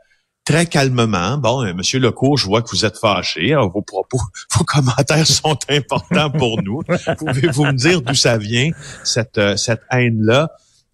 très 0.44 0.66
calmement. 0.66 1.38
Bon, 1.38 1.64
euh, 1.64 1.72
Monsieur 1.72 1.98
Lecourt, 1.98 2.36
je 2.36 2.46
vois 2.46 2.60
que 2.60 2.68
vous 2.70 2.84
êtes 2.84 2.98
fâché. 2.98 3.52
Alors, 3.52 3.70
vos 3.72 3.82
propos, 3.82 4.20
vos 4.56 4.64
commentaires 4.64 5.26
sont 5.26 5.58
importants 5.68 6.30
pour 6.30 6.62
nous. 6.62 6.82
Pouvez-vous 7.18 7.64
me 7.64 7.72
dire 7.72 8.02
d'où 8.02 8.14
ça 8.14 8.36
vient, 8.36 8.70
cette, 9.04 9.38
euh, 9.38 9.56
cette 9.56 9.82
haine-là? 9.90 10.50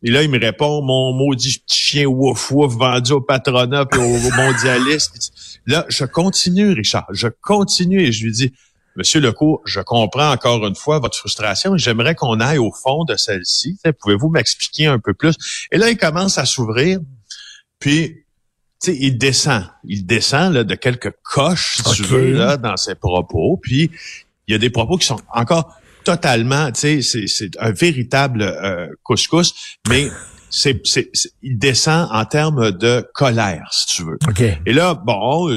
Et 0.07 0.11
là, 0.11 0.23
il 0.23 0.31
me 0.31 0.39
répond, 0.39 0.83
mon 0.83 1.13
maudit 1.13 1.59
petit 1.59 1.77
chien 1.77 2.07
wouf 2.07 2.53
wouf 2.53 2.73
vendu 2.73 3.11
au 3.11 3.21
patronat 3.21 3.87
et 3.93 3.97
au, 3.97 4.03
au 4.03 4.31
mondialiste. 4.37 5.33
Là, 5.67 5.85
je 5.89 6.05
continue, 6.05 6.71
Richard. 6.71 7.09
Je 7.11 7.27
continue 7.43 8.01
et 8.01 8.13
je 8.13 8.25
lui 8.25 8.31
dis, 8.31 8.53
Monsieur 8.95 9.21
Lecourt, 9.21 9.63
je 9.67 9.81
comprends 9.81 10.31
encore 10.31 10.65
une 10.65 10.77
fois 10.77 11.01
votre 11.01 11.19
frustration 11.19 11.75
et 11.75 11.79
j'aimerais 11.79 12.15
qu'on 12.15 12.39
aille 12.39 12.59
au 12.59 12.71
fond 12.71 13.03
de 13.03 13.17
celle-ci. 13.17 13.81
Pouvez-vous 14.01 14.29
m'expliquer 14.29 14.87
un 14.87 15.01
peu 15.01 15.13
plus? 15.13 15.35
Et 15.73 15.77
là, 15.77 15.91
il 15.91 15.97
commence 15.97 16.39
à 16.39 16.45
s'ouvrir, 16.45 17.01
puis 17.81 18.25
tu 18.81 18.93
sais, 18.93 18.97
il 19.01 19.19
descend. 19.19 19.65
Il 19.83 20.07
descend 20.07 20.55
là, 20.55 20.63
de 20.63 20.75
quelques 20.77 21.13
coches, 21.25 21.79
si 21.79 21.95
tu 21.95 22.03
veux, 22.05 22.31
là, 22.33 22.57
dans 22.57 22.77
ses 22.77 22.95
propos. 22.95 23.59
Puis 23.61 23.91
il 24.47 24.53
y 24.53 24.55
a 24.55 24.59
des 24.59 24.71
propos 24.71 24.99
qui 24.99 25.07
sont 25.07 25.21
encore 25.35 25.75
totalement, 26.07 26.71
tu 26.71 26.81
sais, 26.81 27.03
c'est, 27.03 27.27
c'est 27.27 27.51
un 27.59 27.73
véritable 27.73 28.43
euh, 28.43 28.87
couscous, 29.03 29.53
mais 29.89 30.09
c'est, 30.51 30.81
c'est, 30.85 31.11
c'est- 31.13 31.33
il 31.43 31.59
descend 31.59 32.09
en 32.13 32.25
termes 32.25 32.71
de 32.71 33.05
colère, 33.13 33.69
si 33.73 33.87
tu 33.97 34.05
veux. 34.05 34.17
OK. 34.29 34.41
Et 34.41 34.73
là, 34.73 34.95
bon, 34.95 35.51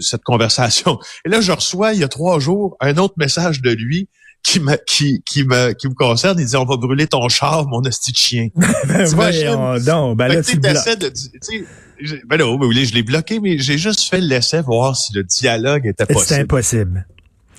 cette 0.00 0.24
conversation. 0.24 0.98
Et 1.24 1.28
là, 1.28 1.40
je 1.40 1.52
reçois, 1.52 1.94
il 1.94 2.00
y 2.00 2.04
a 2.04 2.08
trois 2.08 2.40
jours, 2.40 2.76
un 2.80 2.96
autre 2.98 3.14
message 3.18 3.62
de 3.62 3.70
lui 3.70 4.08
qui 4.42 4.58
me, 4.60 4.76
qui, 4.86 5.22
qui 5.24 5.44
me, 5.44 5.72
qui 5.72 5.88
me 5.88 5.94
concerne. 5.94 6.38
Il 6.40 6.46
dit, 6.46 6.56
on 6.56 6.64
va 6.64 6.76
brûler 6.76 7.06
ton 7.06 7.28
char, 7.28 7.66
mon 7.68 7.80
hostie 7.80 8.12
de 8.12 8.16
chien. 8.16 8.48
Ben, 8.56 9.06
T'imagines? 9.06 9.14
voyons 9.54 9.78
donc. 9.84 10.16
Ben 10.18 10.28
là, 10.28 10.42
tu 10.42 10.56
de, 10.58 10.68
ben 12.26 12.36
non, 12.38 12.56
oui, 12.60 12.84
je 12.86 12.94
l'ai 12.94 13.02
bloqué, 13.02 13.40
mais 13.40 13.58
j'ai 13.58 13.78
juste 13.78 14.08
fait 14.08 14.20
l'essai 14.20 14.60
voir 14.62 14.96
si 14.96 15.12
le 15.14 15.22
dialogue 15.24 15.86
était 15.86 16.04
C'est 16.08 16.12
possible. 16.14 16.40
impossible. 16.40 17.06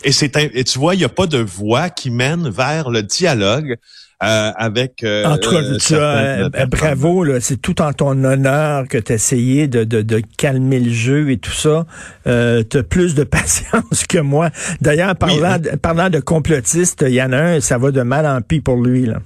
Et 0.04 0.12
c'est 0.12 0.36
un- 0.38 0.48
et 0.54 0.64
tu 0.64 0.80
vois, 0.80 0.96
il 0.96 1.00
n'y 1.00 1.04
a 1.04 1.10
pas 1.10 1.28
de 1.28 1.38
voie 1.40 1.90
qui 1.90 2.10
mène 2.12 2.50
vers 2.50 2.90
le 2.90 3.04
dialogue 3.04 3.76
euh, 4.24 4.52
avec. 4.56 5.04
euh, 5.04 5.26
En 5.26 5.38
tout 5.38 5.52
cas, 5.52 5.58
euh, 5.62 5.78
tu 5.80 5.96
as, 5.96 6.66
bravo, 6.66 7.24
là, 7.24 7.40
c'est 7.40 7.58
tout 7.58 7.82
en 7.82 7.94
ton 7.94 8.22
honneur 8.24 8.88
que 8.88 8.98
tu 8.98 9.12
as 9.12 9.16
essayé 9.16 9.68
de, 9.68 9.84
de, 9.84 10.02
de 10.02 10.22
calmer 10.38 10.80
le 10.80 10.92
jeu 10.92 11.30
et 11.32 11.38
tout 11.38 11.52
ça. 11.52 11.86
Euh, 12.28 12.64
tu 12.70 12.78
as 12.78 12.84
plus 12.84 13.16
de 13.16 13.24
patience 13.38 14.06
que 14.08 14.20
moi. 14.20 14.50
D'ailleurs, 14.82 15.16
parlant, 15.16 15.56
Oui. 15.56 15.72
de, 15.72 15.76
parlant 15.78 16.10
de 16.10 16.20
complotistes, 16.20 17.04
il 17.08 17.14
y 17.14 17.22
en 17.22 17.32
a 17.32 17.38
un, 17.38 17.60
ça 17.62 17.78
va 17.78 17.92
de 17.92 18.02
mal 18.02 18.26
en 18.26 18.42
pis 18.42 18.60
pour 18.62 18.82
lui. 18.82 19.06
Là. 19.06 19.20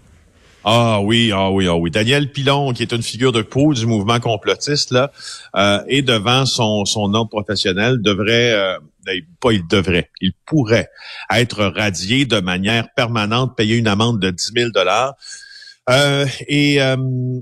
Ah 0.65 1.01
oui, 1.01 1.32
ah 1.34 1.51
oui, 1.51 1.67
ah 1.67 1.75
oui. 1.75 1.91
Daniel 1.91 2.32
Pilon, 2.32 2.72
qui 2.72 2.84
est 2.84 2.93
une 2.93 3.03
figure 3.03 3.34
de 3.34 3.41
proue 3.41 3.74
du 3.74 3.86
mouvement 3.86 4.20
complotiste, 4.22 4.91
là, 4.91 5.12
euh, 5.55 5.79
et 5.88 6.01
devant 6.01 6.46
son, 6.46 6.86
son 6.86 7.13
ordre 7.13 7.29
professionnel, 7.29 8.01
devrait, 8.01 8.53
euh, 8.53 8.77
ben, 9.05 9.22
pas 9.41 9.51
il 9.51 9.67
devrait, 9.67 10.10
il 10.22 10.32
pourrait 10.46 10.89
être 11.29 11.65
radié 11.65 12.25
de 12.25 12.39
manière 12.39 12.88
permanente, 12.96 13.58
payer 13.58 13.75
une 13.75 13.88
amende 13.88 14.22
de 14.22 14.29
10 14.29 14.51
000 14.55 14.70
dollars. 14.70 15.15
Euh, 15.89 16.25
et 16.47 16.81
euh, 16.81 16.95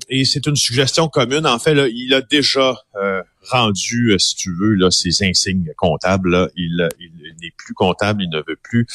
et 0.10 0.26
c'est 0.26 0.48
une 0.48 0.56
suggestion 0.56 1.08
commune. 1.10 1.46
En 1.46 1.60
fait, 1.60 1.76
là, 1.76 1.88
il 1.88 2.12
a 2.16 2.22
déjà 2.22 2.76
euh, 2.96 3.22
rendu, 3.50 4.14
euh, 4.14 4.18
si 4.18 4.36
tu 4.36 4.52
veux, 4.60 4.74
là, 4.74 4.90
ses 4.90 5.24
insignes 5.24 5.72
comptables. 5.78 6.32
Là. 6.32 6.50
Il, 6.56 6.90
il 7.00 7.12
n'est 7.40 7.54
plus 7.56 7.76
comptable, 7.76 8.24
il 8.24 8.30
ne 8.30 8.40
veut 8.40 8.58
plus 8.62 8.88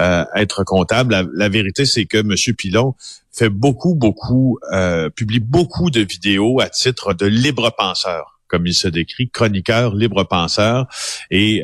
euh, 0.00 0.24
être 0.34 0.64
comptable. 0.64 1.12
La, 1.12 1.24
la 1.32 1.48
vérité, 1.48 1.86
c'est 1.86 2.06
que 2.06 2.18
M. 2.18 2.34
Pilon 2.56 2.96
fait 3.30 3.50
beaucoup, 3.50 3.94
beaucoup, 3.94 4.58
euh, 4.72 5.10
publie 5.10 5.38
beaucoup 5.38 5.90
de 5.90 6.00
vidéos 6.00 6.60
à 6.60 6.68
titre 6.68 7.14
de 7.14 7.26
libre 7.26 7.72
penseur, 7.78 8.40
comme 8.48 8.66
il 8.66 8.74
se 8.74 8.88
décrit, 8.88 9.30
chroniqueur, 9.30 9.94
libre 9.94 10.24
penseur, 10.24 10.88
et 11.30 11.62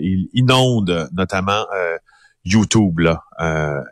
il 0.00 0.28
inonde 0.32 1.08
notamment 1.12 1.64
YouTube. 2.44 2.98
Là. 2.98 3.22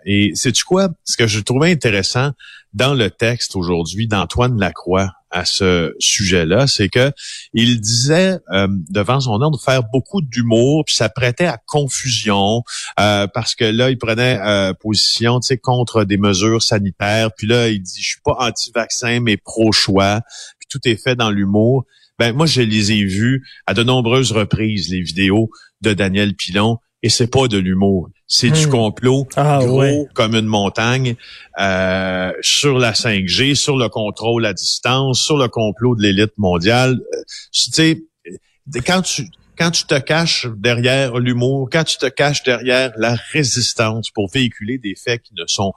Et 0.05 0.33
c'est 0.35 0.59
quoi? 0.63 0.89
Ce 1.05 1.17
que 1.17 1.29
je 1.29 1.39
trouvais 1.39 1.71
intéressant 1.71 2.33
dans 2.73 2.95
le 2.95 3.11
texte 3.11 3.57
aujourd'hui 3.57 4.07
d'Antoine 4.07 4.59
Lacroix 4.59 5.11
à 5.31 5.45
ce 5.45 5.95
sujet-là, 6.01 6.67
c'est 6.67 6.89
que 6.89 7.13
il 7.55 7.81
disait 7.81 8.39
euh, 8.53 8.67
devant 8.89 9.21
son 9.21 9.41
ordre 9.41 9.59
de 9.59 9.63
faire 9.63 9.83
beaucoup 9.85 10.23
d'humour, 10.23 10.85
puis 10.85 10.95
ça 10.95 11.09
prêtait 11.09 11.47
à 11.47 11.59
confusion 11.67 12.63
euh, 12.99 13.27
parce 13.33 13.55
que 13.55 13.65
là 13.65 13.91
il 13.91 13.99
prenait 13.99 14.41
euh, 14.41 14.73
position, 14.75 15.39
tu 15.41 15.49
sais, 15.49 15.59
contre 15.59 16.05
des 16.05 16.17
mesures 16.17 16.63
sanitaires. 16.63 17.31
Puis 17.37 17.47
là 17.47 17.69
il 17.69 17.81
dit 17.81 18.03
je 18.03 18.09
suis 18.09 18.21
pas 18.25 18.37
anti-vaccin 18.41 19.21
mais 19.21 19.37
pro-choix. 19.37 20.21
Puis 20.59 20.67
tout 20.69 20.81
est 20.89 21.01
fait 21.01 21.15
dans 21.15 21.31
l'humour. 21.31 21.85
Ben 22.19 22.35
moi 22.35 22.47
je 22.47 22.63
les 22.63 22.93
ai 22.93 23.05
vus 23.05 23.47
à 23.67 23.75
de 23.75 23.85
nombreuses 23.85 24.33
reprises 24.33 24.91
les 24.91 25.01
vidéos 25.01 25.51
de 25.81 25.93
Daniel 25.93 26.35
Pilon 26.35 26.79
et 27.03 27.09
c'est 27.09 27.29
pas 27.29 27.49
de 27.49 27.59
l'humour, 27.59 28.09
c'est 28.27 28.51
du 28.51 28.67
Hmm. 28.67 28.71
complot 28.71 29.27
Ah, 29.37 29.61
gros 29.63 29.79
ouais. 29.81 30.07
comme 30.15 30.35
une 30.35 30.47
montagne 30.47 31.17
euh, 31.59 32.33
sur 32.43 32.79
la 32.79 32.93
5G, 32.93 33.55
sur 33.55 33.77
le 33.77 33.89
contrôle 33.89 34.45
à 34.47 34.53
distance, 34.53 35.23
sur 35.23 35.37
le 35.39 35.49
complot 35.49 35.97
de 35.97 36.03
l'élite 36.03 36.37
mondiale. 36.37 36.93
Euh, 37.15 37.23
tu 37.53 37.71
sais, 37.73 38.03
euh, 38.29 38.81
quand 38.87 39.03
tu 39.03 39.27
quand 39.59 39.71
tu 39.73 39.85
te 39.85 39.99
caches 39.99 40.47
derrière 40.57 41.19
l'humour, 41.19 41.69
quand 41.71 41.85
tu 41.85 41.99
te 41.99 42.07
caches 42.07 42.43
derrière 42.45 42.93
la 42.97 43.15
résistance 43.33 44.09
pour 44.11 44.31
véhiculer 44.31 44.79
des 44.79 44.95
faits 44.95 45.21
qui 45.23 45.35
ne 45.35 45.45
sont 45.47 45.75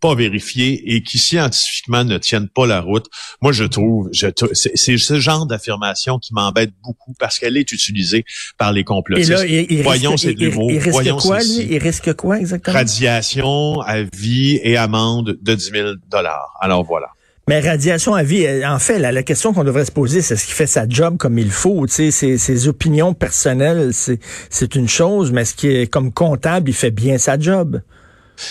pas 0.00 0.14
vérifiés 0.14 0.94
et 0.94 1.02
qui 1.02 1.18
scientifiquement 1.18 2.04
ne 2.04 2.18
tiennent 2.18 2.48
pas 2.48 2.66
la 2.66 2.80
route. 2.80 3.06
Moi, 3.42 3.52
je 3.52 3.64
trouve, 3.64 4.08
je 4.12 4.26
c'est 4.52 4.96
ce 4.98 5.18
genre 5.18 5.46
d'affirmation 5.46 6.18
qui 6.18 6.32
m'embête 6.34 6.70
beaucoup 6.84 7.14
parce 7.18 7.38
qu'elle 7.38 7.56
est 7.56 7.72
utilisée 7.72 8.24
par 8.58 8.72
les 8.72 8.80
Et 8.80 8.84
complotistes. 8.84 9.30
là, 9.30 9.44
il, 9.44 9.66
il 9.70 9.82
Voyons, 9.82 10.12
risque, 10.12 10.24
c'est 10.24 10.34
de 10.34 10.40
il- 10.40 10.48
l'humour. 10.50 10.70
il 10.70 10.78
risque 10.78 11.10
quoi, 11.20 11.40
lui? 11.40 11.66
Il 11.70 11.78
risque 11.78 12.12
quoi 12.14 12.38
exactement? 12.38 12.76
Radiation 12.76 13.80
à 13.80 14.02
vie 14.02 14.60
et 14.62 14.76
amende 14.76 15.38
de 15.40 15.54
10 15.54 15.70
000 15.72 15.88
dollars. 16.10 16.52
Alors 16.60 16.84
voilà. 16.84 17.08
Mais 17.48 17.60
radiation 17.60 18.14
à 18.14 18.22
vie, 18.22 18.44
euh, 18.46 18.68
en 18.68 18.78
fait, 18.78 18.98
la, 18.98 19.10
la 19.10 19.22
question 19.22 19.54
qu'on 19.54 19.64
devrait 19.64 19.86
se 19.86 19.90
poser, 19.92 20.20
c'est 20.20 20.34
est-ce 20.34 20.44
qu'il 20.44 20.54
fait 20.54 20.66
sa 20.66 20.86
job 20.86 21.16
comme 21.16 21.38
il 21.38 21.50
faut? 21.50 21.86
Tu 21.86 21.94
sais, 21.94 22.10
ses, 22.10 22.36
ses 22.38 22.68
opinions 22.68 23.14
personnelles, 23.14 23.94
c'est, 23.94 24.20
c'est 24.50 24.74
une 24.74 24.86
chose, 24.88 25.32
mais 25.32 25.42
est-ce 25.42 25.54
qu'il 25.54 25.70
est 25.70 25.86
comme 25.86 26.12
comptable, 26.12 26.68
il 26.68 26.74
fait 26.74 26.90
bien 26.90 27.16
sa 27.16 27.38
job? 27.38 27.80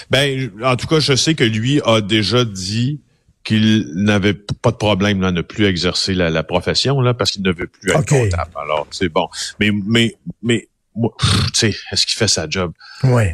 Ben, 0.09 0.49
en 0.63 0.75
tout 0.75 0.87
cas, 0.87 0.99
je 0.99 1.15
sais 1.15 1.33
que 1.35 1.43
lui 1.43 1.81
a 1.85 2.01
déjà 2.01 2.45
dit 2.45 3.01
qu'il 3.43 3.91
n'avait 3.95 4.33
pas 4.33 4.71
de 4.71 4.75
problème 4.77 5.23
à 5.23 5.31
ne 5.31 5.41
plus 5.41 5.65
exercer 5.65 6.13
la, 6.13 6.29
la 6.29 6.43
profession 6.43 6.99
là 7.01 7.13
parce 7.13 7.31
qu'il 7.31 7.43
ne 7.43 7.51
veut 7.53 7.67
plus 7.67 7.91
être 7.91 7.99
OK. 7.99 8.09
comptable. 8.09 8.51
Alors 8.61 8.87
c'est 8.91 9.09
bon. 9.09 9.27
Mais 9.59 9.71
mais 9.85 10.15
mais 10.43 10.67
moi, 10.99 11.11
tu 11.53 11.59
sais, 11.71 11.75
est-ce 11.91 12.07
qu'il 12.07 12.15
fait 12.15 12.27
sa 12.27 12.49
job? 12.49 12.71
Oui. 13.03 13.25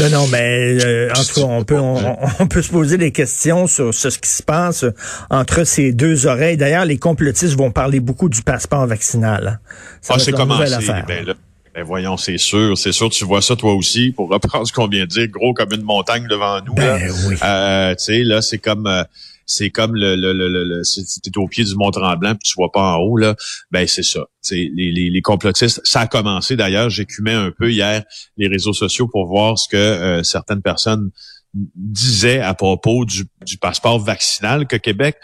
Non, 0.00 0.10
non, 0.10 0.26
mais 0.26 0.84
euh, 0.84 1.10
en 1.16 1.22
tout 1.22 1.34
cas, 1.34 1.40
on 1.46 1.62
peut, 1.62 1.78
on, 1.78 2.16
on 2.40 2.46
peut 2.48 2.60
se 2.60 2.72
poser 2.72 2.98
des 2.98 3.12
questions 3.12 3.68
sur, 3.68 3.94
sur 3.94 4.10
ce 4.10 4.18
qui 4.18 4.28
se 4.28 4.42
passe 4.42 4.84
entre 5.30 5.62
ces 5.62 5.92
deux 5.92 6.26
oreilles. 6.26 6.56
D'ailleurs, 6.56 6.84
les 6.84 6.98
complotistes 6.98 7.54
vont 7.56 7.70
parler 7.70 8.00
beaucoup 8.00 8.28
du 8.28 8.42
passeport 8.42 8.84
vaccinal. 8.88 9.46
hein. 9.62 9.68
Ça 10.02 10.14
Ah, 10.16 10.18
c'est 10.18 10.32
commencé. 10.32 10.72
affaire. 10.74 11.04
Ben, 11.06 11.24
là, 11.24 11.34
ben 11.74 11.82
voyons, 11.82 12.16
c'est 12.16 12.38
sûr, 12.38 12.78
c'est 12.78 12.92
sûr, 12.92 13.10
tu 13.10 13.24
vois 13.24 13.42
ça 13.42 13.56
toi 13.56 13.74
aussi. 13.74 14.12
Pour 14.12 14.28
reprendre 14.30 14.66
ce 14.66 14.72
qu'on 14.72 14.86
vient 14.88 15.02
de 15.04 15.08
dire, 15.08 15.28
gros 15.28 15.52
comme 15.54 15.72
une 15.72 15.82
montagne 15.82 16.26
devant 16.28 16.60
nous. 16.62 16.74
là. 16.76 16.98
Ben 16.98 17.12
oui. 17.28 17.34
Euh, 17.42 17.94
tu 17.96 18.04
sais, 18.04 18.22
là, 18.24 18.40
c'est 18.42 18.58
comme 18.58 18.86
euh, 18.86 19.02
c'est 19.46 19.68
comme 19.70 19.94
le, 19.94 20.16
le, 20.16 20.32
le, 20.32 20.48
le, 20.48 20.64
le- 20.64 20.84
si 20.84 21.04
t'es 21.20 21.36
au 21.36 21.46
pied 21.48 21.64
du 21.64 21.74
Mont 21.74 21.90
Tremblant 21.90 22.30
puis 22.34 22.48
tu 22.48 22.54
vois 22.56 22.72
pas 22.72 22.94
en 22.94 22.98
haut 23.00 23.16
là, 23.16 23.34
ben 23.70 23.86
c'est 23.86 24.02
ça. 24.02 24.20
C'est 24.40 24.70
les, 24.74 24.90
les, 24.92 25.10
les 25.10 25.20
complotistes. 25.20 25.80
Ça 25.84 26.00
a 26.00 26.06
commencé 26.06 26.56
d'ailleurs. 26.56 26.88
J'écumais 26.90 27.34
un 27.34 27.50
peu 27.50 27.70
hier 27.70 28.02
les 28.38 28.48
réseaux 28.48 28.72
sociaux 28.72 29.08
pour 29.08 29.26
voir 29.26 29.58
ce 29.58 29.68
que 29.68 29.76
euh, 29.76 30.22
certaines 30.22 30.62
personnes 30.62 31.10
disaient 31.54 32.40
à 32.40 32.54
propos 32.54 33.04
du, 33.04 33.24
passeport 33.60 34.00
vaccinal 34.00 34.66
que 34.66 34.76
Québec 34.76 35.16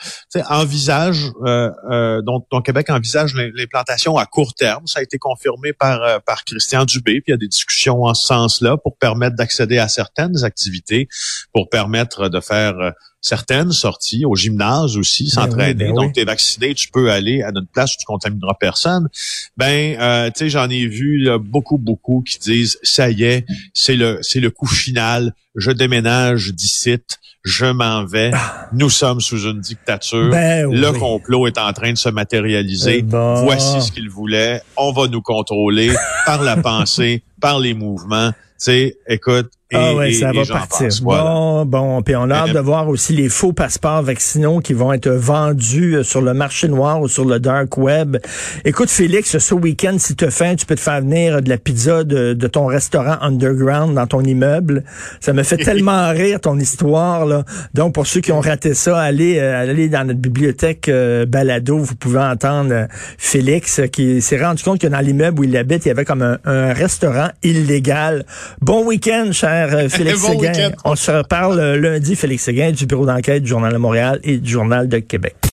envisage, 0.48 1.32
euh, 1.44 1.70
euh, 1.90 2.22
dont, 2.22 2.60
Québec 2.62 2.88
envisage 2.90 3.34
l'im- 3.34 3.50
l'implantation 3.54 4.16
à 4.16 4.26
court 4.26 4.54
terme. 4.54 4.86
Ça 4.86 5.00
a 5.00 5.02
été 5.02 5.18
confirmé 5.18 5.72
par 5.72 6.02
euh, 6.02 6.18
par 6.24 6.44
Christian 6.44 6.84
Dubé. 6.84 7.20
Puis 7.20 7.24
il 7.28 7.30
y 7.32 7.34
a 7.34 7.38
des 7.38 7.48
discussions 7.48 8.04
en 8.04 8.14
ce 8.14 8.26
sens-là 8.26 8.76
pour 8.76 8.96
permettre 8.96 9.36
d'accéder 9.36 9.78
à 9.78 9.88
certaines 9.88 10.44
activités, 10.44 11.08
pour 11.52 11.68
permettre 11.68 12.28
de 12.28 12.40
faire 12.40 12.78
euh, 12.78 12.90
certaines 13.20 13.72
sorties 13.72 14.24
au 14.24 14.34
gymnase 14.34 14.96
aussi, 14.96 15.24
Ben 15.24 15.30
s'entraîner. 15.30 15.84
oui, 15.84 15.90
ben 15.90 15.94
Donc, 15.94 16.06
oui. 16.06 16.12
tu 16.14 16.20
es 16.20 16.24
vacciné, 16.24 16.74
tu 16.74 16.88
peux 16.90 17.10
aller 17.10 17.42
à 17.42 17.48
une 17.50 17.66
place 17.72 17.94
où 17.94 17.98
tu 17.98 18.06
contamineras 18.06 18.54
personne. 18.58 19.08
Ben, 19.56 19.96
euh, 20.00 20.26
tu 20.28 20.38
sais, 20.38 20.50
j'en 20.50 20.68
ai 20.70 20.86
vu 20.86 21.18
là, 21.18 21.38
beaucoup, 21.38 21.78
beaucoup 21.78 22.22
qui 22.26 22.38
disent, 22.38 22.78
ça 22.82 23.10
y 23.10 23.24
est, 23.24 23.44
c'est 23.74 23.96
le, 23.96 24.18
c'est 24.22 24.40
le 24.40 24.50
coup 24.50 24.66
final. 24.66 25.34
Je 25.54 25.70
déménage 25.70 26.52
d'ici, 26.54 26.96
je 27.42 27.66
m'en 27.66 28.04
vais. 28.04 28.30
Nous 28.72 28.90
sommes 28.90 29.20
sous 29.20 29.44
une 29.48 29.60
dictature. 29.60 30.26
Ah. 30.28 30.36
Ben 30.36 30.70
Le 30.72 30.92
complot 30.92 31.46
est 31.46 31.58
en 31.58 31.72
train 31.72 31.92
de 31.92 31.98
se 31.98 32.08
matérialiser. 32.08 33.02
Bon. 33.02 33.44
Voici 33.44 33.80
ce 33.82 33.92
qu'il 33.92 34.08
voulait. 34.08 34.60
On 34.76 34.92
va 34.92 35.08
nous 35.08 35.22
contrôler 35.22 35.92
par 36.26 36.42
la 36.42 36.56
pensée, 36.62 37.22
par 37.40 37.58
les 37.58 37.74
mouvements. 37.74 38.30
Tu 38.32 38.36
sais, 38.58 38.98
écoute, 39.08 39.50
ah 39.78 39.94
ouais, 39.94 40.10
et- 40.10 40.14
ça 40.14 40.30
et 40.32 40.36
va 40.42 40.44
partir. 40.46 40.88
Voilà. 41.02 41.22
Bon, 41.24 41.64
bon, 41.66 42.02
puis 42.02 42.16
on 42.16 42.28
a 42.30 42.34
hâte 42.34 42.52
de 42.52 42.58
voir 42.58 42.88
aussi 42.88 43.12
les 43.14 43.28
faux 43.28 43.52
passeports 43.52 44.02
vaccinaux 44.02 44.60
qui 44.60 44.72
vont 44.72 44.92
être 44.92 45.08
vendus 45.10 45.96
euh, 45.96 46.02
sur 46.02 46.20
le 46.20 46.34
marché 46.34 46.68
noir 46.68 47.00
ou 47.00 47.08
sur 47.08 47.24
le 47.24 47.38
dark 47.38 47.76
web. 47.78 48.16
Écoute, 48.64 48.90
Félix, 48.90 49.38
ce 49.38 49.54
week-end, 49.54 49.96
si 49.98 50.16
tu 50.16 50.24
as 50.24 50.30
faim, 50.30 50.54
tu 50.56 50.66
peux 50.66 50.74
te 50.74 50.80
faire 50.80 51.00
venir 51.00 51.40
de 51.42 51.48
la 51.48 51.58
pizza 51.58 52.02
de, 52.04 52.32
de 52.34 52.46
ton 52.46 52.66
restaurant 52.66 53.16
underground 53.20 53.94
dans 53.94 54.06
ton 54.06 54.22
immeuble. 54.22 54.84
Ça 55.20 55.32
me 55.32 55.42
fait 55.42 55.56
tellement 55.64 56.10
rire 56.10 56.40
ton 56.40 56.58
histoire 56.58 57.26
là. 57.26 57.44
Donc 57.74 57.94
pour 57.94 58.06
ceux 58.06 58.20
qui 58.20 58.32
ont 58.32 58.40
raté 58.40 58.74
ça, 58.74 58.98
allez 59.00 59.38
euh, 59.38 59.62
allez 59.62 59.88
dans 59.88 60.04
notre 60.06 60.20
bibliothèque 60.20 60.88
euh, 60.88 61.26
balado, 61.26 61.78
vous 61.78 61.94
pouvez 61.94 62.18
entendre 62.20 62.72
euh, 62.72 62.86
Félix 63.18 63.80
qui 63.92 64.20
s'est 64.22 64.42
rendu 64.42 64.62
compte 64.62 64.80
que 64.80 64.86
dans 64.86 65.00
l'immeuble 65.00 65.40
où 65.40 65.44
il 65.44 65.56
habite, 65.56 65.84
il 65.84 65.88
y 65.88 65.90
avait 65.92 66.04
comme 66.04 66.22
un, 66.22 66.38
un 66.44 66.72
restaurant 66.72 67.28
illégal. 67.42 68.24
Bon 68.60 68.84
week-end, 68.86 69.30
cher 69.32 69.59
euh, 69.68 69.88
Félix 69.88 70.20
Bon 70.20 70.38
Séguin. 70.40 70.70
On 70.84 70.96
se 70.96 71.10
reparle 71.10 71.58
euh, 71.58 71.76
lundi, 71.76 72.16
Félix 72.16 72.44
Séguin, 72.44 72.72
du 72.72 72.86
bureau 72.86 73.06
d'enquête 73.06 73.42
du 73.42 73.48
Journal 73.48 73.72
de 73.72 73.78
Montréal 73.78 74.20
et 74.22 74.38
du 74.38 74.50
Journal 74.50 74.88
de 74.88 74.98
Québec. 74.98 75.34